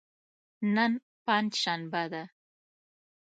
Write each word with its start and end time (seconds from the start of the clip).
نن 0.75 0.91
پنج 1.25 1.49
شنبه 1.63 2.03
ده. 2.11 2.23